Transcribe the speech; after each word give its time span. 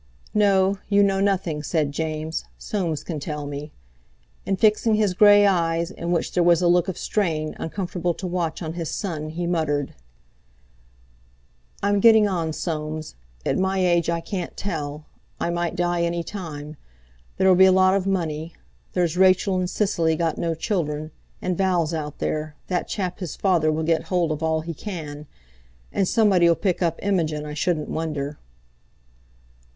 "No! 0.33 0.79
you 0.89 1.03
know 1.03 1.19
nothing," 1.19 1.61
said 1.61 1.91
James. 1.91 2.45
"Soames 2.57 3.03
can 3.03 3.19
tell 3.19 3.45
me." 3.45 3.71
And, 4.47 4.59
fixing 4.59 4.95
his 4.95 5.13
grey 5.13 5.45
eyes, 5.45 5.91
in 5.91 6.11
which 6.11 6.31
there 6.33 6.41
was 6.41 6.59
a 6.59 6.67
look 6.67 6.87
of 6.87 6.97
strain, 6.97 7.55
uncomfortable 7.59 8.15
to 8.15 8.25
watch, 8.25 8.63
on 8.63 8.73
his 8.73 8.89
son, 8.89 9.29
he 9.29 9.45
muttered: 9.45 9.93
"I'm 11.83 11.99
getting 11.99 12.27
on, 12.27 12.51
Soames. 12.51 13.13
At 13.45 13.59
my 13.59 13.77
age 13.85 14.09
I 14.09 14.21
can't 14.21 14.57
tell. 14.57 15.05
I 15.39 15.51
might 15.51 15.75
die 15.75 16.01
any 16.01 16.23
time. 16.23 16.77
There'll 17.37 17.53
be 17.53 17.65
a 17.65 17.71
lot 17.71 17.93
of 17.93 18.07
money. 18.07 18.53
There's 18.93 19.17
Rachel 19.17 19.59
and 19.59 19.69
Cicely 19.69 20.15
got 20.15 20.35
no 20.35 20.55
children; 20.55 21.11
and 21.43 21.55
Val's 21.55 21.93
out 21.93 22.17
there—that 22.17 22.87
chap 22.87 23.19
his 23.19 23.35
father 23.35 23.71
will 23.71 23.83
get 23.83 24.05
hold 24.05 24.31
of 24.31 24.41
all 24.41 24.61
he 24.61 24.73
can. 24.73 25.27
And 25.93 26.07
somebody'll 26.07 26.55
pick 26.55 26.81
up 26.81 26.97
Imogen, 27.03 27.45
I 27.45 27.53
shouldn't 27.53 27.87
wonder." 27.87 28.39